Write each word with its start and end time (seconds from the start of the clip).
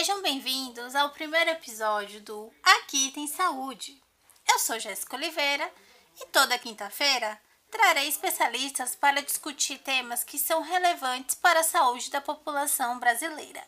Sejam 0.00 0.22
bem-vindos 0.22 0.94
ao 0.94 1.10
primeiro 1.10 1.50
episódio 1.50 2.22
do 2.22 2.50
Aqui 2.62 3.10
Tem 3.10 3.26
Saúde. 3.26 4.02
Eu 4.50 4.58
sou 4.58 4.78
Jéssica 4.78 5.14
Oliveira 5.14 5.70
e 6.18 6.24
toda 6.28 6.58
quinta-feira 6.58 7.38
trarei 7.70 8.08
especialistas 8.08 8.96
para 8.96 9.20
discutir 9.20 9.76
temas 9.76 10.24
que 10.24 10.38
são 10.38 10.62
relevantes 10.62 11.34
para 11.34 11.60
a 11.60 11.62
saúde 11.62 12.10
da 12.10 12.18
população 12.18 12.98
brasileira. 12.98 13.62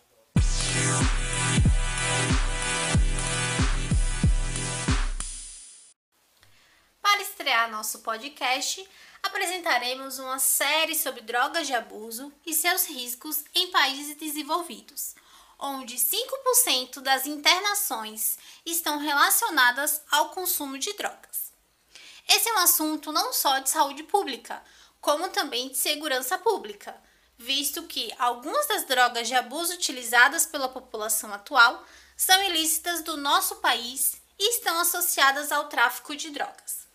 Para 7.02 7.20
estrear 7.20 7.70
nosso 7.70 7.98
podcast, 7.98 8.88
apresentaremos 9.22 10.18
uma 10.18 10.38
série 10.38 10.94
sobre 10.94 11.20
drogas 11.20 11.66
de 11.66 11.74
abuso 11.74 12.32
e 12.46 12.54
seus 12.54 12.86
riscos 12.86 13.44
em 13.54 13.70
países 13.70 14.16
desenvolvidos, 14.16 15.14
onde 15.62 15.94
5% 15.94 17.00
das 17.00 17.24
internações 17.24 18.36
estão 18.66 18.98
relacionadas 18.98 20.02
ao 20.10 20.30
consumo 20.30 20.76
de 20.76 20.92
drogas. 20.94 21.52
Esse 22.28 22.48
é 22.48 22.54
um 22.54 22.58
assunto 22.58 23.12
não 23.12 23.32
só 23.32 23.60
de 23.60 23.70
saúde 23.70 24.02
pública, 24.02 24.62
como 25.00 25.28
também 25.28 25.68
de 25.68 25.78
segurança 25.78 26.36
pública, 26.36 26.94
visto 27.38 27.84
que 27.84 28.12
algumas 28.18 28.66
das 28.66 28.84
drogas 28.84 29.28
de 29.28 29.34
abuso 29.34 29.74
utilizadas 29.74 30.44
pela 30.46 30.68
população 30.68 31.32
atual 31.32 31.84
são 32.16 32.42
ilícitas 32.42 33.02
do 33.02 33.16
nosso 33.16 33.56
país 33.56 34.20
e 34.38 34.50
estão 34.50 34.78
associadas 34.80 35.52
ao 35.52 35.68
tráfico 35.68 36.16
de 36.16 36.30
drogas. 36.30 36.86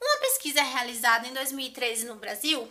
Uma 0.00 0.18
pesquisa 0.18 0.62
realizada 0.62 1.26
em 1.26 1.32
2013 1.32 2.06
no 2.06 2.16
Brasil 2.16 2.70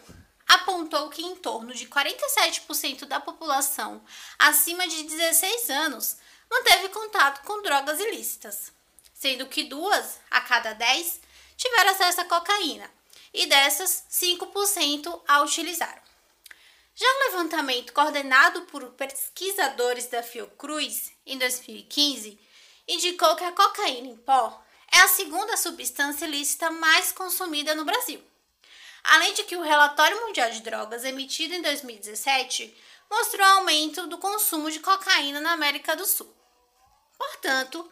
apontou 0.53 1.09
que 1.09 1.21
em 1.21 1.35
torno 1.35 1.73
de 1.73 1.87
47% 1.87 3.05
da 3.05 3.19
população 3.19 4.03
acima 4.37 4.87
de 4.87 5.03
16 5.03 5.69
anos 5.69 6.17
manteve 6.49 6.89
contato 6.89 7.43
com 7.45 7.61
drogas 7.61 7.99
ilícitas, 7.99 8.71
sendo 9.13 9.47
que 9.47 9.63
duas 9.63 10.19
a 10.29 10.41
cada 10.41 10.73
10 10.73 11.21
tiveram 11.57 11.91
acesso 11.91 12.21
à 12.21 12.25
cocaína 12.25 12.89
e 13.33 13.47
dessas 13.47 14.03
5% 14.11 15.21
a 15.27 15.41
utilizaram. 15.41 16.01
Já 16.95 17.07
o 17.07 17.31
levantamento 17.31 17.91
coordenado 17.91 18.61
por 18.63 18.91
pesquisadores 18.91 20.07
da 20.07 20.21
Fiocruz 20.21 21.11
em 21.25 21.37
2015 21.39 22.39
indicou 22.87 23.35
que 23.35 23.43
a 23.43 23.51
cocaína 23.51 24.09
em 24.09 24.17
pó 24.17 24.63
é 24.93 24.99
a 24.99 25.07
segunda 25.07 25.57
substância 25.57 26.25
ilícita 26.25 26.69
mais 26.69 27.11
consumida 27.11 27.73
no 27.73 27.83
Brasil. 27.83 28.23
Além 29.03 29.33
de 29.33 29.43
que 29.43 29.55
o 29.55 29.61
Relatório 29.61 30.21
Mundial 30.21 30.49
de 30.49 30.61
Drogas, 30.61 31.03
emitido 31.03 31.53
em 31.53 31.61
2017, 31.61 32.75
mostrou 33.09 33.45
aumento 33.45 34.07
do 34.07 34.17
consumo 34.17 34.71
de 34.71 34.79
cocaína 34.79 35.41
na 35.41 35.51
América 35.51 35.95
do 35.95 36.05
Sul. 36.05 36.33
Portanto, 37.17 37.91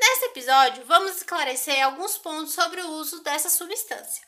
nesse 0.00 0.26
episódio 0.26 0.84
vamos 0.86 1.16
esclarecer 1.16 1.84
alguns 1.84 2.16
pontos 2.16 2.54
sobre 2.54 2.80
o 2.80 2.90
uso 2.92 3.22
dessa 3.22 3.50
substância. 3.50 4.26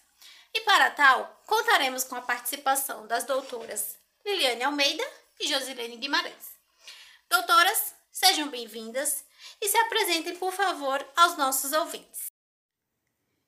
E 0.52 0.60
para 0.60 0.90
tal, 0.90 1.42
contaremos 1.46 2.04
com 2.04 2.14
a 2.14 2.22
participação 2.22 3.06
das 3.06 3.24
doutoras 3.24 3.96
Liliane 4.24 4.64
Almeida 4.64 5.04
e 5.40 5.46
Josilene 5.48 5.96
Guimarães. 5.96 6.54
Doutoras, 7.28 7.94
sejam 8.12 8.48
bem-vindas 8.48 9.24
e 9.60 9.68
se 9.68 9.76
apresentem, 9.76 10.36
por 10.36 10.52
favor, 10.52 11.04
aos 11.16 11.36
nossos 11.36 11.72
ouvintes. 11.72 12.33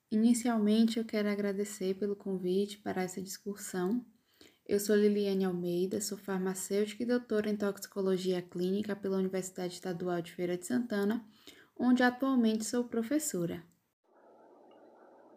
Inicialmente, 0.09 0.99
eu 0.99 1.05
quero 1.05 1.27
agradecer 1.27 1.93
pelo 1.95 2.15
convite 2.15 2.77
para 2.77 3.03
essa 3.03 3.21
discussão. 3.21 4.05
Eu 4.65 4.79
sou 4.79 4.95
Liliane 4.95 5.43
Almeida, 5.43 5.99
sou 5.99 6.17
farmacêutica 6.17 7.03
e 7.03 7.05
doutora 7.05 7.49
em 7.49 7.57
toxicologia 7.57 8.41
clínica 8.41 8.95
pela 8.95 9.17
Universidade 9.17 9.73
Estadual 9.73 10.21
de 10.21 10.31
Feira 10.31 10.57
de 10.57 10.65
Santana, 10.65 11.25
onde 11.77 12.03
atualmente 12.03 12.63
sou 12.63 12.85
professora. 12.85 13.61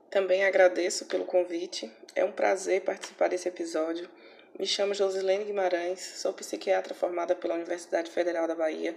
Também 0.09 0.45
agradeço 0.45 1.07
pelo 1.07 1.25
convite. 1.25 1.91
É 2.15 2.25
um 2.25 2.33
prazer 2.33 2.83
participar 2.83 3.29
desse 3.29 3.49
episódio. 3.49 4.09
Me 4.57 4.67
chamo 4.67 4.95
Josilene 4.95 5.47
Guimarães, 5.47 6.01
sou 6.01 6.33
psiquiatra 6.33 6.95
formada 6.95 7.35
pela 7.35 7.55
Universidade 7.55 8.09
Federal 8.11 8.47
da 8.47 8.55
Bahia 8.55 8.97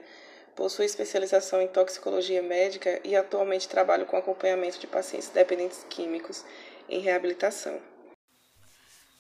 Possui 0.56 0.86
especialização 0.86 1.62
em 1.62 1.68
toxicologia 1.68 2.42
médica 2.42 3.02
e 3.04 3.16
atualmente 3.16 3.68
trabalho 3.68 4.06
com 4.06 4.16
acompanhamento 4.16 4.80
de 4.80 4.88
pacientes 4.88 5.30
dependentes 5.30 5.86
químicos 5.90 6.46
em 6.88 7.00
reabilitação. 7.00 7.82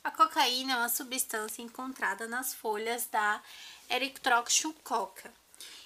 A 0.04 0.12
cocaína 0.12 0.74
é 0.74 0.76
uma 0.76 0.90
substância 0.90 1.62
encontrada 1.62 2.28
nas 2.28 2.54
folhas 2.54 3.08
da 3.08 3.42
Erythrococcus 3.90 5.32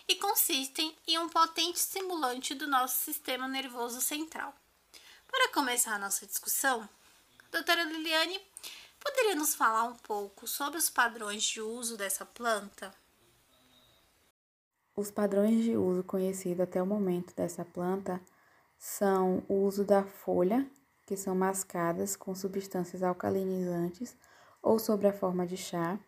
e 0.07 0.16
consiste 0.16 0.97
em 1.07 1.19
um 1.19 1.30
potente 1.30 1.78
estimulante 1.78 2.56
do 2.56 2.68
nosso 2.68 2.97
sistema 2.97 3.47
nervoso 3.47 4.02
central. 4.02 4.53
Para 5.28 5.50
começar 5.53 5.96
a 5.96 6.00
nossa 6.00 6.25
discussão, 6.25 6.90
doutora 7.52 7.84
Liliane, 7.84 8.41
poderia 9.00 9.36
nos 9.36 9.53
falar 9.53 9.84
um 9.84 9.96
pouco 9.96 10.47
sobre 10.47 10.78
os 10.80 10.90
padrões 10.90 11.44
de 11.44 11.62
uso 11.62 11.96
dessa 11.96 12.25
planta? 12.25 12.94
Os 15.00 15.12
padrões 15.12 15.63
de 15.63 15.78
uso 15.78 16.03
conhecidos 16.03 16.62
até 16.62 16.81
o 16.81 16.85
momento 16.85 17.31
dessa 17.35 17.63
planta 17.63 18.19
são 18.80 19.44
o 19.47 19.53
uso 19.53 19.84
da 19.85 20.02
folha, 20.02 20.66
que 21.06 21.16
são 21.16 21.35
mascadas 21.35 22.16
com 22.16 22.34
substâncias 22.34 23.03
alcalinizantes 23.03 24.18
ou 24.59 24.80
sob 24.80 25.06
a 25.07 25.13
forma 25.13 25.46
de 25.46 25.56
chá, 25.56 26.00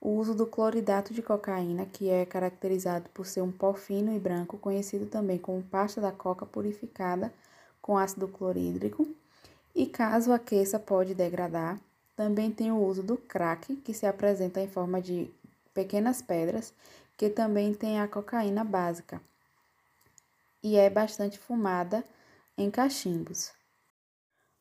o 0.00 0.12
uso 0.12 0.34
do 0.34 0.46
cloridato 0.46 1.12
de 1.12 1.20
cocaína, 1.20 1.84
que 1.84 2.08
é 2.08 2.24
caracterizado 2.24 3.10
por 3.10 3.26
ser 3.26 3.42
um 3.42 3.52
pó 3.52 3.74
fino 3.74 4.16
e 4.16 4.18
branco, 4.18 4.56
conhecido 4.56 5.04
também 5.04 5.36
como 5.36 5.62
pasta 5.62 6.00
da 6.00 6.10
coca 6.10 6.46
purificada 6.46 7.30
com 7.82 7.98
ácido 7.98 8.28
clorídrico, 8.28 9.06
e 9.74 9.84
caso 9.84 10.32
aqueça 10.32 10.78
pode 10.78 11.14
degradar. 11.14 11.78
Também 12.16 12.50
tem 12.50 12.72
o 12.72 12.82
uso 12.82 13.02
do 13.02 13.18
crack, 13.18 13.76
que 13.76 13.92
se 13.92 14.06
apresenta 14.06 14.58
em 14.58 14.68
forma 14.68 15.02
de 15.02 15.30
pequenas 15.74 16.22
pedras 16.22 16.72
que 17.18 17.28
também 17.28 17.74
tem 17.74 18.00
a 18.00 18.06
cocaína 18.06 18.62
básica 18.62 19.20
e 20.62 20.76
é 20.76 20.88
bastante 20.88 21.36
fumada 21.36 22.04
em 22.56 22.70
cachimbos. 22.70 23.52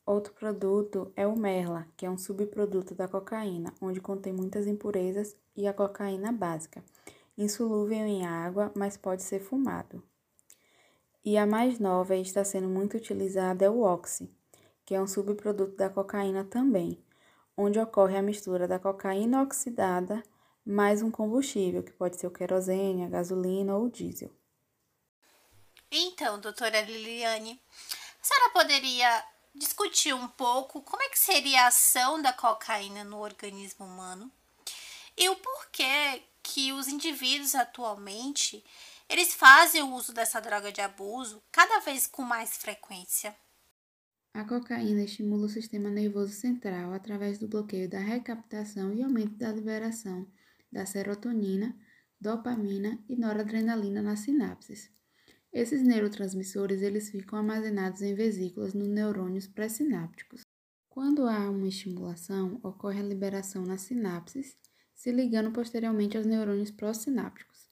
Outro 0.03 0.33
produto 0.33 1.11
é 1.15 1.27
o 1.27 1.37
merla, 1.37 1.87
que 1.95 2.03
é 2.03 2.09
um 2.09 2.17
subproduto 2.17 2.95
da 2.95 3.07
cocaína, 3.07 3.71
onde 3.79 4.01
contém 4.01 4.33
muitas 4.33 4.65
impurezas 4.65 5.35
e 5.55 5.67
a 5.67 5.73
cocaína 5.73 6.31
básica, 6.31 6.83
insolúvel 7.37 8.07
em 8.07 8.25
água, 8.25 8.71
mas 8.75 8.97
pode 8.97 9.21
ser 9.21 9.39
fumado. 9.39 10.01
E 11.23 11.37
a 11.37 11.45
mais 11.45 11.77
nova 11.77 12.15
e 12.15 12.21
está 12.21 12.43
sendo 12.43 12.67
muito 12.67 12.97
utilizada 12.97 13.65
é 13.65 13.69
o 13.69 13.81
oxi, 13.81 14.31
que 14.83 14.95
é 14.95 15.01
um 15.01 15.05
subproduto 15.05 15.75
da 15.75 15.91
cocaína 15.91 16.43
também, 16.43 16.97
onde 17.55 17.77
ocorre 17.77 18.17
a 18.17 18.21
mistura 18.23 18.67
da 18.67 18.79
cocaína 18.79 19.43
oxidada 19.43 20.23
mais 20.67 21.01
um 21.01 21.09
combustível, 21.09 21.81
que 21.81 21.93
pode 21.93 22.19
ser 22.19 22.27
o 22.27 22.31
querosene, 22.31 23.05
a 23.05 23.09
gasolina 23.09 23.75
ou 23.75 23.85
o 23.85 23.89
diesel. 23.89 24.29
Então, 25.89 26.39
doutora 26.41 26.81
Liliane, 26.81 27.57
a 28.21 28.23
senhora 28.23 28.49
poderia 28.51 29.23
discutir 29.55 30.13
um 30.13 30.27
pouco 30.27 30.81
como 30.81 31.01
é 31.01 31.09
que 31.09 31.17
seria 31.17 31.63
a 31.63 31.67
ação 31.67 32.21
da 32.21 32.33
cocaína 32.33 33.05
no 33.05 33.19
organismo 33.19 33.85
humano 33.85 34.29
e 35.17 35.29
o 35.29 35.35
porquê 35.37 36.21
que 36.43 36.73
os 36.73 36.89
indivíduos 36.89 37.55
atualmente 37.55 38.63
eles 39.09 39.33
fazem 39.33 39.81
o 39.81 39.93
uso 39.93 40.13
dessa 40.13 40.41
droga 40.41 40.69
de 40.69 40.81
abuso 40.81 41.41
cada 41.49 41.79
vez 41.79 42.07
com 42.07 42.23
mais 42.23 42.57
frequência. 42.57 43.33
A 44.33 44.43
cocaína 44.43 45.03
estimula 45.03 45.45
o 45.45 45.49
sistema 45.49 45.89
nervoso 45.89 46.33
central 46.33 46.93
através 46.93 47.39
do 47.39 47.47
bloqueio 47.47 47.89
da 47.89 47.99
recaptação 47.99 48.93
e 48.93 49.01
aumento 49.01 49.35
da 49.35 49.51
liberação 49.51 50.27
da 50.77 50.85
serotonina, 50.85 51.75
dopamina 52.21 53.03
e 53.09 53.15
noradrenalina 53.15 53.99
nas 53.99 54.19
sinapses. 54.19 54.91
Esses 55.51 55.81
neurotransmissores 55.81 56.83
eles 56.83 57.09
ficam 57.09 57.39
armazenados 57.39 58.03
em 58.03 58.13
vesículas 58.13 58.75
nos 58.75 58.87
neurônios 58.87 59.47
pré-sinápticos. 59.47 60.41
Quando 60.87 61.27
há 61.27 61.49
uma 61.49 61.67
estimulação, 61.67 62.59
ocorre 62.61 62.99
a 62.99 63.03
liberação 63.03 63.63
nas 63.63 63.81
sinapses, 63.81 64.55
se 64.93 65.11
ligando 65.11 65.51
posteriormente 65.51 66.15
aos 66.15 66.27
neurônios 66.27 66.69
pró-sinápticos. 66.69 67.67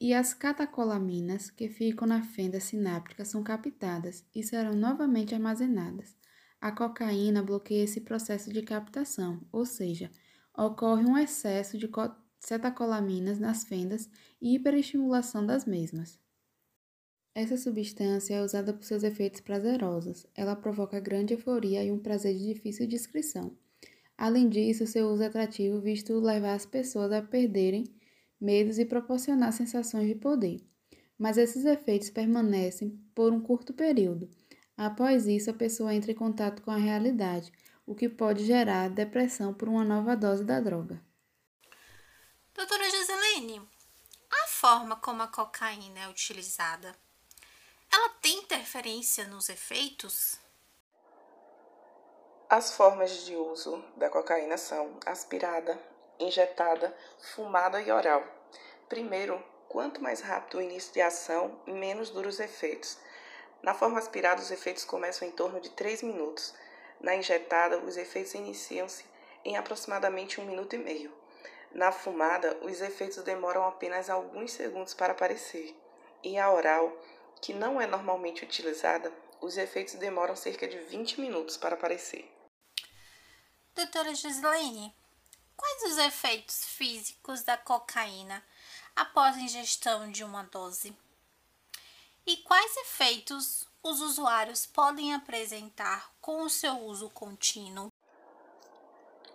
E 0.00 0.12
as 0.12 0.34
catacolaminas 0.34 1.48
que 1.48 1.68
ficam 1.68 2.08
na 2.08 2.22
fenda 2.22 2.58
sináptica 2.58 3.24
são 3.24 3.44
captadas 3.44 4.24
e 4.34 4.42
serão 4.42 4.74
novamente 4.74 5.32
armazenadas. 5.32 6.16
A 6.60 6.72
cocaína 6.72 7.40
bloqueia 7.40 7.84
esse 7.84 8.00
processo 8.00 8.52
de 8.52 8.62
captação, 8.62 9.46
ou 9.52 9.64
seja, 9.64 10.10
ocorre 10.56 11.04
um 11.04 11.18
excesso 11.18 11.76
de 11.76 11.88
cetacolaminas 12.38 13.38
nas 13.38 13.64
fendas 13.64 14.08
e 14.40 14.54
hiperestimulação 14.54 15.44
das 15.44 15.64
mesmas. 15.64 16.18
Essa 17.34 17.56
substância 17.58 18.34
é 18.34 18.42
usada 18.42 18.72
por 18.72 18.84
seus 18.84 19.02
efeitos 19.02 19.42
prazerosos. 19.42 20.26
Ela 20.34 20.56
provoca 20.56 20.98
grande 20.98 21.34
euforia 21.34 21.84
e 21.84 21.92
um 21.92 21.98
prazer 21.98 22.34
de 22.34 22.54
difícil 22.54 22.86
descrição. 22.86 23.54
Além 24.16 24.48
disso, 24.48 24.86
seu 24.86 25.08
uso 25.08 25.22
é 25.22 25.26
atrativo 25.26 25.78
visto 25.78 26.18
levar 26.18 26.54
as 26.54 26.64
pessoas 26.64 27.12
a 27.12 27.20
perderem 27.20 27.84
medos 28.40 28.78
e 28.78 28.86
proporcionar 28.86 29.52
sensações 29.52 30.08
de 30.08 30.14
poder. 30.14 30.62
Mas 31.18 31.36
esses 31.36 31.66
efeitos 31.66 32.08
permanecem 32.08 32.98
por 33.14 33.32
um 33.32 33.40
curto 33.40 33.74
período. 33.74 34.30
Após 34.74 35.26
isso, 35.26 35.50
a 35.50 35.54
pessoa 35.54 35.94
entra 35.94 36.12
em 36.12 36.14
contato 36.14 36.62
com 36.62 36.70
a 36.70 36.76
realidade, 36.76 37.52
o 37.86 37.94
que 37.94 38.08
pode 38.08 38.44
gerar 38.44 38.90
depressão 38.90 39.54
por 39.54 39.68
uma 39.68 39.84
nova 39.84 40.16
dose 40.16 40.44
da 40.44 40.60
droga. 40.60 41.00
Doutora 42.52 42.90
Giseline, 42.90 43.62
a 44.30 44.48
forma 44.48 44.96
como 44.96 45.22
a 45.22 45.28
cocaína 45.28 46.00
é 46.00 46.08
utilizada, 46.08 46.94
ela 47.92 48.08
tem 48.20 48.40
interferência 48.40 49.26
nos 49.26 49.48
efeitos? 49.48 50.38
As 52.48 52.74
formas 52.74 53.24
de 53.24 53.34
uso 53.36 53.82
da 53.96 54.10
cocaína 54.10 54.56
são 54.56 54.98
aspirada, 55.06 55.80
injetada, 56.18 56.96
fumada 57.34 57.80
e 57.80 57.90
oral. 57.90 58.24
Primeiro, 58.88 59.42
quanto 59.68 60.02
mais 60.02 60.20
rápido 60.20 60.58
o 60.58 60.62
início 60.62 60.92
de 60.92 61.00
ação, 61.00 61.60
menos 61.66 62.10
duros 62.10 62.34
os 62.34 62.40
efeitos. 62.40 62.98
Na 63.62 63.74
forma 63.74 63.98
aspirada, 63.98 64.40
os 64.40 64.50
efeitos 64.50 64.84
começam 64.84 65.26
em 65.26 65.32
torno 65.32 65.60
de 65.60 65.70
3 65.70 66.02
minutos. 66.02 66.54
Na 67.00 67.14
injetada, 67.14 67.78
os 67.78 67.96
efeitos 67.96 68.34
iniciam-se 68.34 69.04
em 69.44 69.56
aproximadamente 69.56 70.40
um 70.40 70.44
minuto 70.44 70.74
e 70.74 70.78
meio. 70.78 71.12
Na 71.72 71.92
fumada, 71.92 72.58
os 72.62 72.80
efeitos 72.80 73.22
demoram 73.22 73.64
apenas 73.64 74.08
alguns 74.08 74.52
segundos 74.52 74.94
para 74.94 75.12
aparecer. 75.12 75.76
E 76.22 76.38
a 76.38 76.50
oral, 76.50 76.90
que 77.40 77.52
não 77.52 77.80
é 77.80 77.86
normalmente 77.86 78.44
utilizada, 78.44 79.12
os 79.40 79.56
efeitos 79.56 79.94
demoram 79.94 80.34
cerca 80.34 80.66
de 80.66 80.78
20 80.78 81.20
minutos 81.20 81.56
para 81.56 81.74
aparecer. 81.74 82.30
Doutora 83.74 84.14
Gislaine, 84.14 84.94
quais 85.54 85.82
os 85.92 85.98
efeitos 85.98 86.64
físicos 86.64 87.42
da 87.42 87.56
cocaína 87.56 88.42
após 88.94 89.36
a 89.36 89.40
ingestão 89.40 90.10
de 90.10 90.24
uma 90.24 90.44
dose? 90.44 90.96
E 92.26 92.38
quais 92.38 92.76
efeitos 92.78 93.65
os 93.88 94.00
usuários 94.00 94.66
podem 94.66 95.14
apresentar 95.14 96.10
com 96.20 96.42
o 96.42 96.50
seu 96.50 96.76
uso 96.80 97.08
contínuo? 97.10 97.88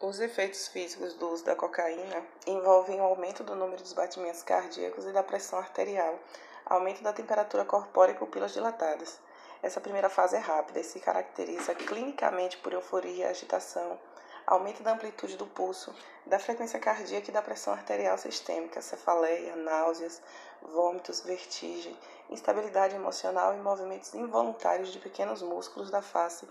Os 0.01 0.19
efeitos 0.19 0.67
físicos 0.67 1.13
do 1.13 1.29
uso 1.29 1.45
da 1.45 1.55
cocaína 1.55 2.21
envolvem 2.45 2.99
o 2.99 3.03
aumento 3.03 3.45
do 3.45 3.55
número 3.55 3.81
dos 3.81 3.93
batimentos 3.93 4.43
cardíacos 4.43 5.05
e 5.05 5.13
da 5.13 5.23
pressão 5.23 5.57
arterial, 5.57 6.19
aumento 6.65 7.01
da 7.01 7.13
temperatura 7.13 7.63
corpórea 7.63 8.11
e 8.11 8.17
pupilas 8.17 8.51
dilatadas. 8.51 9.19
Essa 9.63 9.79
primeira 9.79 10.09
fase 10.09 10.35
é 10.35 10.39
rápida 10.39 10.81
e 10.81 10.83
se 10.83 10.99
caracteriza 10.99 11.73
clinicamente 11.73 12.57
por 12.57 12.73
euforia, 12.73 13.29
agitação, 13.29 13.97
aumento 14.45 14.83
da 14.83 14.93
amplitude 14.93 15.37
do 15.37 15.45
pulso, 15.45 15.93
da 16.25 16.39
frequência 16.39 16.79
cardíaca 16.79 17.29
e 17.29 17.33
da 17.33 17.41
pressão 17.41 17.73
arterial 17.73 18.17
sistêmica, 18.17 18.81
cefaleia, 18.81 19.55
náuseas, 19.55 20.21
vômitos, 20.61 21.21
vertigem, 21.21 21.97
instabilidade 22.29 22.95
emocional 22.95 23.53
e 23.53 23.59
movimentos 23.59 24.13
involuntários 24.13 24.91
de 24.91 24.99
pequenos 24.99 25.41
músculos 25.41 25.89
da 25.89 26.01
face 26.01 26.47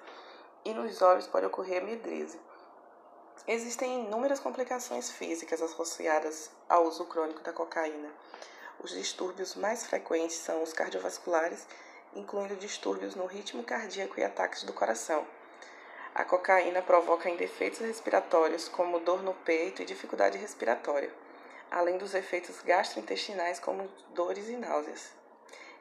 e 0.64 0.74
nos 0.74 1.00
olhos 1.02 1.26
pode 1.26 1.46
ocorrer 1.46 1.82
medrise. 1.82 2.38
Existem 3.46 4.04
inúmeras 4.04 4.38
complicações 4.38 5.10
físicas 5.10 5.62
associadas 5.62 6.50
ao 6.68 6.84
uso 6.84 7.04
crônico 7.06 7.40
da 7.40 7.52
cocaína. 7.52 8.10
Os 8.82 8.90
distúrbios 8.90 9.54
mais 9.54 9.86
frequentes 9.86 10.36
são 10.36 10.62
os 10.62 10.72
cardiovasculares, 10.72 11.66
incluindo 12.14 12.56
distúrbios 12.56 13.14
no 13.14 13.26
ritmo 13.26 13.62
cardíaco 13.62 14.20
e 14.20 14.24
ataques 14.24 14.62
do 14.62 14.72
coração. 14.72 15.26
A 16.14 16.24
cocaína 16.24 16.82
provoca 16.82 17.30
indefeitos 17.30 17.80
respiratórios, 17.80 18.68
como 18.68 19.00
dor 19.00 19.22
no 19.22 19.34
peito 19.34 19.82
e 19.82 19.84
dificuldade 19.84 20.38
respiratória, 20.38 21.12
além 21.70 21.98
dos 21.98 22.14
efeitos 22.14 22.60
gastrointestinais, 22.62 23.60
como 23.60 23.88
dores 24.08 24.48
e 24.48 24.56
náuseas. 24.56 25.12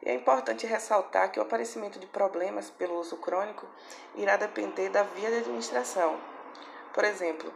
E 0.02 0.10
é 0.10 0.14
importante 0.14 0.68
ressaltar 0.68 1.32
que 1.32 1.40
o 1.40 1.44
aparecimento 1.44 2.00
de 2.00 2.08
problemas 2.08 2.70
pelo 2.70 3.00
uso 3.00 3.18
crônico 3.18 3.68
irá 4.16 4.38
depender 4.38 4.90
da 4.90 5.04
via 5.04 5.30
de 5.30 5.38
administração, 5.38 6.20
por 6.94 7.04
exemplo, 7.04 7.54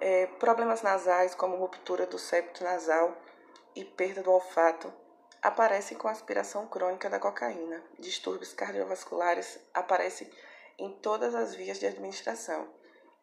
é, 0.00 0.26
problemas 0.26 0.82
nasais, 0.82 1.34
como 1.34 1.56
ruptura 1.56 2.06
do 2.06 2.18
septo 2.18 2.64
nasal 2.64 3.16
e 3.74 3.84
perda 3.84 4.22
do 4.22 4.30
olfato, 4.30 4.92
aparecem 5.40 5.96
com 5.96 6.08
aspiração 6.08 6.66
crônica 6.66 7.08
da 7.08 7.18
cocaína. 7.18 7.82
Distúrbios 7.98 8.52
cardiovasculares 8.52 9.58
aparecem 9.72 10.28
em 10.78 10.90
todas 11.00 11.34
as 11.34 11.54
vias 11.54 11.78
de 11.78 11.86
administração. 11.86 12.72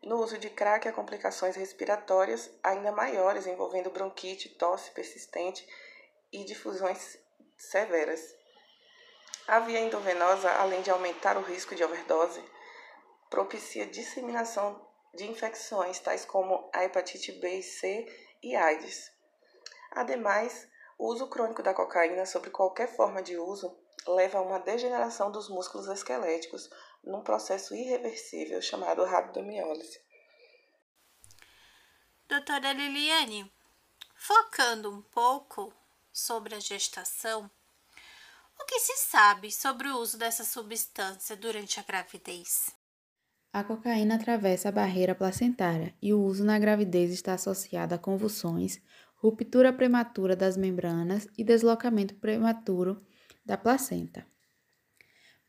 No 0.03 0.17
uso 0.17 0.37
de 0.37 0.49
crack, 0.49 0.87
há 0.87 0.91
complicações 0.91 1.55
respiratórias 1.55 2.49
ainda 2.63 2.91
maiores, 2.91 3.45
envolvendo 3.45 3.91
bronquite, 3.91 4.49
tosse 4.49 4.91
persistente 4.91 5.67
e 6.31 6.43
difusões 6.43 7.17
severas. 7.57 8.35
A 9.47 9.59
via 9.59 9.79
endovenosa, 9.79 10.49
além 10.53 10.81
de 10.81 10.89
aumentar 10.89 11.37
o 11.37 11.41
risco 11.41 11.75
de 11.75 11.83
overdose, 11.83 12.43
propicia 13.29 13.85
disseminação 13.85 14.87
de 15.13 15.29
infecções 15.29 15.99
tais 15.99 16.25
como 16.25 16.69
a 16.73 16.83
hepatite 16.83 17.31
B 17.33 17.59
e 17.59 17.63
C 17.63 18.07
e 18.41 18.55
AIDS. 18.55 19.11
Ademais, 19.91 20.67
o 20.97 21.07
uso 21.07 21.27
crônico 21.27 21.61
da 21.61 21.73
cocaína 21.73 22.25
sobre 22.25 22.49
qualquer 22.49 22.87
forma 22.95 23.21
de 23.21 23.37
uso 23.37 23.77
leva 24.07 24.39
a 24.39 24.41
uma 24.41 24.59
degeneração 24.59 25.31
dos 25.31 25.49
músculos 25.49 25.87
esqueléticos 25.87 26.69
num 27.03 27.21
processo 27.21 27.75
irreversível 27.75 28.61
chamado 28.61 29.03
rabdomiólise. 29.05 29.99
Doutora 32.27 32.71
Liliane, 32.73 33.51
focando 34.15 34.89
um 34.89 35.01
pouco 35.01 35.73
sobre 36.13 36.55
a 36.55 36.59
gestação, 36.59 37.49
o 38.59 38.65
que 38.65 38.79
se 38.79 38.95
sabe 38.97 39.51
sobre 39.51 39.87
o 39.87 39.97
uso 39.97 40.17
dessa 40.17 40.43
substância 40.43 41.35
durante 41.35 41.79
a 41.79 41.83
gravidez? 41.83 42.69
A 43.51 43.63
cocaína 43.63 44.15
atravessa 44.15 44.69
a 44.69 44.71
barreira 44.71 45.13
placentária 45.13 45.93
e 46.01 46.13
o 46.13 46.21
uso 46.23 46.43
na 46.45 46.57
gravidez 46.57 47.11
está 47.11 47.33
associado 47.33 47.93
a 47.93 47.97
convulsões, 47.97 48.79
ruptura 49.15 49.73
prematura 49.73 50.35
das 50.35 50.55
membranas 50.55 51.27
e 51.37 51.43
deslocamento 51.43 52.15
prematuro 52.15 53.01
da 53.45 53.57
placenta. 53.57 54.25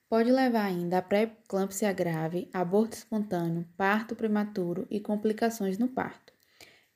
Pode 0.08 0.30
levar 0.30 0.66
ainda 0.66 0.98
a 0.98 1.02
pré-eclâmpsia 1.02 1.92
grave, 1.92 2.48
aborto 2.52 2.96
espontâneo, 2.96 3.66
parto 3.76 4.14
prematuro 4.14 4.86
e 4.90 5.00
complicações 5.00 5.78
no 5.78 5.88
parto. 5.88 6.32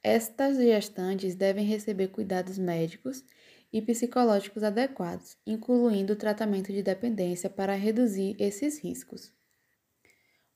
Estas 0.03 0.57
gestantes 0.59 1.35
devem 1.35 1.65
receber 1.65 2.09
cuidados 2.09 2.59
médicos 2.59 3.25
e 3.73 3.81
psicológicos 3.83 4.63
adequados, 4.63 5.37
incluindo 5.47 6.13
o 6.13 6.17
tratamento 6.17 6.73
de 6.73 6.83
dependência 6.83 7.51
para 7.51 7.75
reduzir 7.75 8.37
esses 8.39 8.79
riscos. 8.79 9.33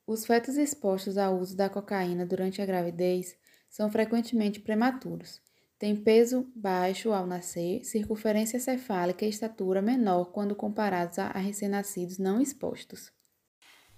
Os 0.05 0.25
fetos 0.25 0.57
expostos 0.57 1.17
ao 1.17 1.37
uso 1.37 1.55
da 1.55 1.69
cocaína 1.69 2.25
durante 2.25 2.61
a 2.61 2.65
gravidez 2.65 3.35
são 3.69 3.91
frequentemente 3.91 4.59
prematuros. 4.59 5.41
Têm 5.81 5.95
peso 5.95 6.47
baixo 6.55 7.11
ao 7.11 7.25
nascer, 7.25 7.83
circunferência 7.83 8.59
cefálica 8.59 9.25
e 9.25 9.29
estatura 9.29 9.81
menor 9.81 10.25
quando 10.25 10.55
comparados 10.55 11.17
a 11.17 11.29
recém-nascidos 11.29 12.19
não 12.19 12.39
expostos. 12.39 13.11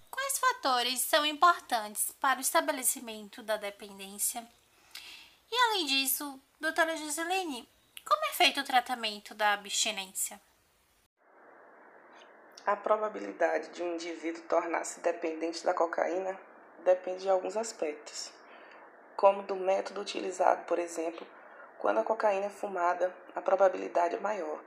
Quais 0.09 0.37
fatores 0.37 1.01
são 1.01 1.25
importantes 1.25 2.15
para 2.21 2.37
o 2.37 2.41
estabelecimento 2.41 3.43
da 3.43 3.57
dependência? 3.57 4.47
E 5.51 5.55
além 5.55 5.85
disso, 5.85 6.39
doutora 6.57 6.95
Giseline, 6.95 7.67
como 8.05 8.25
é 8.27 8.33
feito 8.33 8.61
o 8.61 8.63
tratamento 8.63 9.35
da 9.35 9.51
abstinência? 9.51 10.39
A 12.65 12.77
probabilidade 12.77 13.71
de 13.71 13.83
um 13.83 13.95
indivíduo 13.95 14.41
tornar-se 14.43 15.01
dependente 15.01 15.65
da 15.65 15.73
cocaína 15.73 16.39
depende 16.85 17.23
de 17.23 17.29
alguns 17.29 17.57
aspectos, 17.57 18.31
como 19.17 19.43
do 19.43 19.57
método 19.57 19.99
utilizado, 19.99 20.63
por 20.63 20.79
exemplo, 20.79 21.27
quando 21.83 21.97
a 21.97 22.03
cocaína 22.05 22.45
é 22.45 22.49
fumada, 22.49 23.13
a 23.35 23.41
probabilidade 23.41 24.15
é 24.15 24.19
maior. 24.21 24.57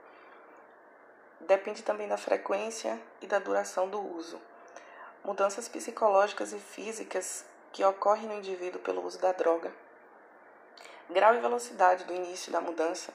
Depende 1.41 1.81
também 1.81 2.07
da 2.07 2.15
frequência 2.15 3.01
e 3.19 3.25
da 3.25 3.39
duração 3.39 3.89
do 3.89 3.99
uso. 3.99 4.39
Mudanças 5.23 5.67
psicológicas 5.67 6.53
e 6.53 6.59
físicas 6.59 7.43
que 7.73 7.83
ocorrem 7.83 8.27
no 8.27 8.35
indivíduo 8.35 8.79
pelo 8.81 9.03
uso 9.03 9.19
da 9.19 9.31
droga. 9.31 9.73
Grau 11.09 11.33
e 11.33 11.39
velocidade 11.39 12.03
do 12.03 12.13
início 12.13 12.51
da 12.51 12.61
mudança, 12.61 13.11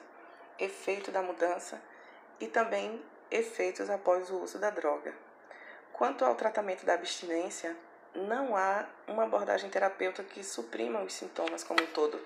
efeito 0.59 1.09
da 1.09 1.21
mudança 1.21 1.81
e 2.41 2.47
também 2.47 3.01
efeitos 3.31 3.89
após 3.89 4.29
o 4.29 4.35
uso 4.39 4.59
da 4.59 4.69
droga. 4.69 5.15
Quanto 5.93 6.25
ao 6.25 6.35
tratamento 6.35 6.85
da 6.85 6.95
abstinência, 6.95 7.73
não 8.13 8.53
há 8.53 8.85
uma 9.07 9.23
abordagem 9.23 9.69
terapêutica 9.69 10.27
que 10.27 10.43
suprima 10.43 11.01
os 11.01 11.13
sintomas 11.13 11.63
como 11.63 11.81
um 11.81 11.87
todo. 11.87 12.19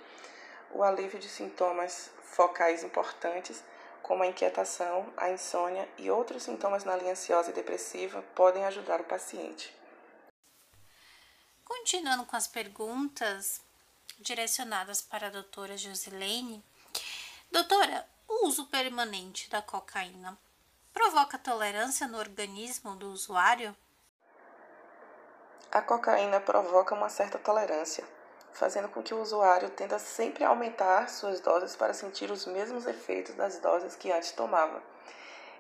O 0.72 0.84
alívio 0.84 1.20
de 1.20 1.30
sintomas 1.30 2.10
focais 2.24 2.84
importantes, 2.84 3.64
como 4.02 4.24
a 4.24 4.28
inquietação, 4.28 5.12
a 5.18 5.30
insônia 5.30 5.88
e 5.98 6.10
outros 6.12 6.44
sintomas 6.44 6.84
na 6.84 6.96
linha 6.96 7.12
ansiosa 7.12 7.50
e 7.50 7.54
depressiva, 7.54 8.22
podem 8.36 8.66
ajudar 8.66 9.02
o 9.02 9.06
paciente. 9.06 9.76
Continuando 11.66 12.26
com 12.26 12.36
as 12.36 12.48
perguntas 12.48 13.62
direcionadas 14.20 15.02
para 15.02 15.28
a 15.28 15.32
doutora 15.32 15.78
Josilene. 15.78 16.64
Doutora, 17.52 18.08
o 18.28 18.48
uso 18.48 18.66
permanente 18.68 19.50
da 19.50 19.62
cocaína 19.62 20.38
provoca 20.94 21.38
tolerância 21.38 22.08
no 22.08 22.18
organismo 22.18 22.96
do 22.96 23.12
usuário? 23.12 23.76
A 25.72 25.82
cocaína 25.82 26.40
provoca 26.40 26.96
uma 26.96 27.10
certa 27.10 27.38
tolerância, 27.38 28.04
fazendo 28.58 28.90
com 28.90 29.04
que 29.04 29.14
o 29.14 29.22
usuário 29.22 29.70
tenda 29.70 30.00
sempre 30.00 30.44
a 30.44 30.50
aumentar 30.50 31.10
suas 31.10 31.40
doses 31.40 31.76
para 31.76 31.94
sentir 31.94 32.32
os 32.32 32.48
mesmos 32.48 32.88
efeitos 32.88 33.36
das 33.36 33.60
doses 33.60 33.96
que 33.96 34.12
antes 34.12 34.32
tomava. 34.32 34.82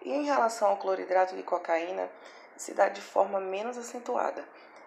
E 0.01 0.11
em 0.11 0.25
relação 0.25 0.69
ao 0.69 0.77
cloridrato 0.77 1.35
de 1.35 1.43
cocaína, 1.43 2.09
se 2.57 2.73
dá 2.73 2.89
de 2.89 2.99
forma 2.99 3.39
menos 3.39 3.77
acentuada, 3.77 4.43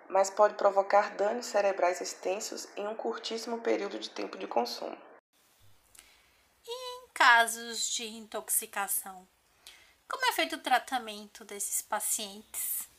mas 0.08 0.28
pode 0.28 0.54
provocar 0.54 1.14
danos 1.14 1.46
cerebrais 1.46 2.00
extensos 2.00 2.66
em 2.76 2.88
um 2.88 2.96
curtíssimo 2.96 3.60
período 3.60 3.96
de 3.96 4.10
tempo 4.10 4.36
de 4.36 4.48
consumo. 4.48 4.98
E 6.66 7.04
em 7.04 7.08
casos 7.14 7.88
de 7.90 8.08
intoxicação? 8.08 9.26
Como 10.08 10.26
é 10.26 10.32
feito 10.32 10.56
o 10.56 10.60
tratamento 10.60 11.44
desses 11.44 11.80
pacientes? 11.80 12.89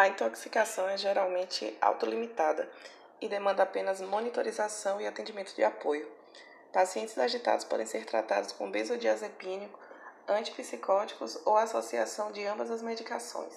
A 0.00 0.08
intoxicação 0.08 0.88
é 0.88 0.96
geralmente 0.96 1.76
autolimitada 1.78 2.66
e 3.20 3.28
demanda 3.28 3.64
apenas 3.64 4.00
monitorização 4.00 4.98
e 4.98 5.06
atendimento 5.06 5.54
de 5.54 5.62
apoio. 5.62 6.10
Pacientes 6.72 7.18
agitados 7.18 7.66
podem 7.66 7.84
ser 7.84 8.06
tratados 8.06 8.50
com 8.50 8.70
benzodiazepínico, 8.70 9.78
antipsicóticos 10.26 11.38
ou 11.44 11.54
associação 11.54 12.32
de 12.32 12.42
ambas 12.46 12.70
as 12.70 12.80
medicações. 12.80 13.52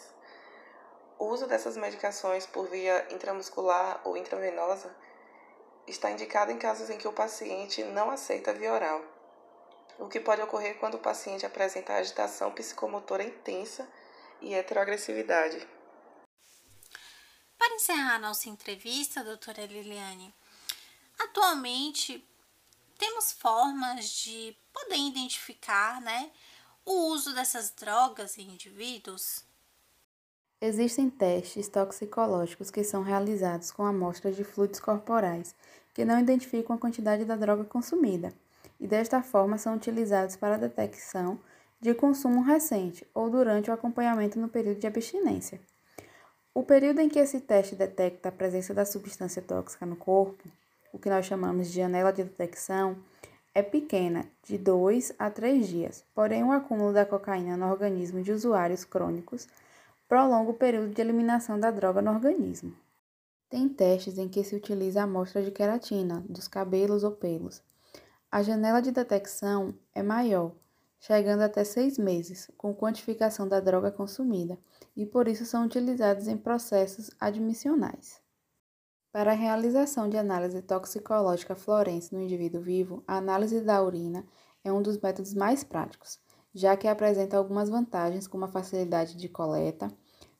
O 1.17 1.27
uso 1.27 1.47
dessas 1.47 1.77
medicações 1.77 2.45
por 2.45 2.67
via 2.67 3.07
intramuscular 3.09 4.01
ou 4.03 4.17
intravenosa 4.17 4.93
está 5.87 6.11
indicado 6.11 6.51
em 6.51 6.57
casos 6.57 6.89
em 6.89 6.97
que 6.97 7.07
o 7.07 7.13
paciente 7.13 7.85
não 7.85 8.11
aceita 8.11 8.51
via 8.51 8.73
oral, 8.73 9.01
o 9.97 10.09
que 10.09 10.19
pode 10.19 10.41
ocorrer 10.41 10.77
quando 10.77 10.95
o 10.95 10.99
paciente 10.99 11.45
apresenta 11.45 11.93
agitação 11.93 12.51
psicomotora 12.51 13.23
intensa 13.23 13.87
e 14.41 14.53
heteroagressividade. 14.53 15.72
Para 17.63 17.75
encerrar 17.75 18.19
nossa 18.19 18.49
entrevista, 18.49 19.23
doutora 19.23 19.65
Liliane, 19.65 20.33
atualmente 21.17 22.21
temos 22.97 23.31
formas 23.31 24.09
de 24.09 24.53
poder 24.73 24.97
identificar 24.97 26.01
né, 26.01 26.29
o 26.85 26.91
uso 27.07 27.33
dessas 27.33 27.71
drogas 27.71 28.37
em 28.37 28.49
indivíduos? 28.49 29.45
Existem 30.59 31.09
testes 31.09 31.69
toxicológicos 31.69 32.69
que 32.69 32.83
são 32.83 33.01
realizados 33.01 33.71
com 33.71 33.85
amostras 33.85 34.35
de 34.35 34.43
fluidos 34.43 34.81
corporais 34.81 35.55
que 35.93 36.03
não 36.03 36.19
identificam 36.19 36.75
a 36.75 36.79
quantidade 36.79 37.23
da 37.23 37.37
droga 37.37 37.63
consumida 37.63 38.33
e 38.77 38.85
desta 38.85 39.23
forma 39.23 39.57
são 39.57 39.73
utilizados 39.73 40.35
para 40.35 40.55
a 40.55 40.59
detecção 40.59 41.39
de 41.79 41.93
consumo 41.93 42.41
recente 42.41 43.07
ou 43.13 43.29
durante 43.29 43.71
o 43.71 43.73
acompanhamento 43.73 44.37
no 44.37 44.49
período 44.49 44.81
de 44.81 44.87
abstinência. 44.87 45.61
O 46.55 46.61
período 46.61 46.99
em 46.99 47.09
que 47.09 47.17
esse 47.17 47.39
teste 47.39 47.75
detecta 47.75 48.29
a 48.29 48.31
presença 48.31 48.75
da 48.75 48.85
substância 48.85 49.41
tóxica 49.41 49.87
no 49.87 49.95
corpo, 49.95 50.47
o 50.91 50.99
que 50.99 51.09
nós 51.09 51.25
chamamos 51.25 51.67
de 51.67 51.77
janela 51.77 52.13
de 52.13 52.23
detecção, 52.23 52.95
é 53.55 53.63
pequena, 53.63 54.25
de 54.43 54.57
2 54.59 55.13
a 55.17 55.31
3 55.31 55.67
dias, 55.67 56.05
porém 56.13 56.43
o 56.43 56.51
acúmulo 56.51 56.93
da 56.93 57.05
cocaína 57.05 57.57
no 57.57 57.71
organismo 57.71 58.21
de 58.21 58.31
usuários 58.31 58.85
crônicos 58.85 59.47
prolonga 60.07 60.51
o 60.51 60.55
período 60.55 60.93
de 60.93 61.01
eliminação 61.01 61.59
da 61.59 61.71
droga 61.71 62.03
no 62.03 62.11
organismo. 62.11 62.75
Tem 63.49 63.67
testes 63.67 64.19
em 64.19 64.29
que 64.29 64.43
se 64.43 64.55
utiliza 64.55 65.01
a 65.01 65.03
amostra 65.05 65.41
de 65.41 65.49
queratina 65.49 66.23
dos 66.29 66.47
cabelos 66.47 67.03
ou 67.03 67.11
pelos. 67.11 67.63
A 68.31 68.43
janela 68.43 68.79
de 68.79 68.91
detecção 68.91 69.73
é 69.93 70.03
maior, 70.03 70.51
chegando 71.05 71.41
até 71.41 71.65
seis 71.65 71.97
meses, 71.97 72.49
com 72.57 72.73
quantificação 72.73 73.45
da 73.45 73.59
droga 73.59 73.91
consumida, 73.91 74.57
e 74.95 75.05
por 75.05 75.27
isso 75.27 75.45
são 75.45 75.65
utilizados 75.65 76.29
em 76.29 76.37
processos 76.37 77.11
admissionais. 77.19 78.21
Para 79.11 79.31
a 79.31 79.35
realização 79.35 80.07
de 80.07 80.15
análise 80.15 80.61
toxicológica 80.61 81.55
florense 81.55 82.15
no 82.15 82.21
indivíduo 82.21 82.61
vivo, 82.61 83.03
a 83.05 83.17
análise 83.17 83.59
da 83.59 83.83
urina 83.83 84.25
é 84.63 84.71
um 84.71 84.81
dos 84.81 84.97
métodos 84.97 85.33
mais 85.33 85.61
práticos, 85.61 86.21
já 86.53 86.77
que 86.77 86.87
apresenta 86.87 87.35
algumas 87.35 87.67
vantagens, 87.69 88.25
como 88.25 88.45
a 88.45 88.47
facilidade 88.47 89.17
de 89.17 89.27
coleta, 89.27 89.91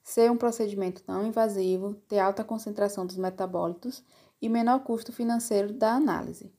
ser 0.02 0.32
um 0.32 0.38
procedimento 0.38 1.04
não 1.06 1.28
invasivo, 1.28 1.94
ter 2.08 2.20
alta 2.20 2.42
concentração 2.42 3.06
dos 3.06 3.18
metabólitos 3.18 4.02
e 4.42 4.48
menor 4.48 4.80
custo 4.86 5.12
financeiro 5.12 5.74
da 5.74 5.92
análise. 5.92 6.54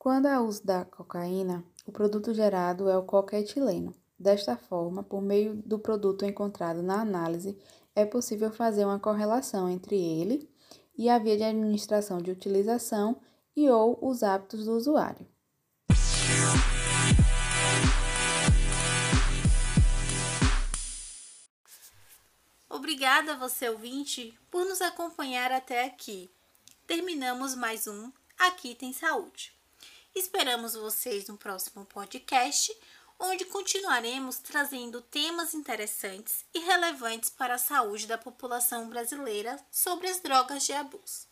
Quando 0.00 0.24
há 0.24 0.40
uso 0.40 0.64
da 0.64 0.86
cocaína, 0.86 1.62
o 1.84 1.92
produto 1.92 2.32
gerado 2.32 2.88
é 2.88 2.96
o 2.96 3.02
coquetileno. 3.02 3.94
Desta 4.18 4.56
forma, 4.56 5.02
por 5.02 5.20
meio 5.20 5.56
do 5.56 5.78
produto 5.78 6.24
encontrado 6.24 6.82
na 6.82 7.02
análise, 7.02 7.58
é 7.94 8.06
possível 8.06 8.50
fazer 8.50 8.86
uma 8.86 8.98
correlação 8.98 9.68
entre 9.68 9.96
ele 9.96 10.48
e 10.96 11.10
a 11.10 11.18
via 11.18 11.36
de 11.36 11.42
administração 11.42 12.16
de 12.16 12.30
utilização 12.30 13.20
e 13.54 13.68
ou 13.68 13.98
os 14.00 14.22
hábitos 14.22 14.64
do 14.64 14.72
usuário. 14.72 15.26
Obrigada 22.70 23.36
você 23.36 23.68
ouvinte 23.68 24.32
por 24.50 24.64
nos 24.64 24.80
acompanhar 24.80 25.52
até 25.52 25.84
aqui. 25.84 26.30
Terminamos 26.86 27.54
mais 27.54 27.86
um 27.86 28.10
Aqui 28.38 28.74
tem 28.74 28.94
Saúde. 28.94 29.59
Esperamos 30.14 30.74
vocês 30.74 31.28
no 31.28 31.36
próximo 31.36 31.84
podcast, 31.84 32.76
onde 33.18 33.44
continuaremos 33.44 34.38
trazendo 34.38 35.00
temas 35.00 35.54
interessantes 35.54 36.44
e 36.52 36.58
relevantes 36.58 37.30
para 37.30 37.54
a 37.54 37.58
saúde 37.58 38.06
da 38.06 38.18
população 38.18 38.88
brasileira 38.88 39.58
sobre 39.70 40.08
as 40.08 40.20
drogas 40.20 40.64
de 40.64 40.72
abuso. 40.72 41.29